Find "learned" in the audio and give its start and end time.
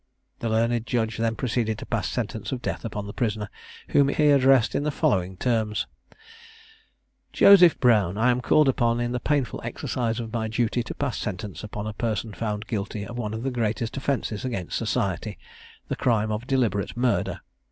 0.49-0.87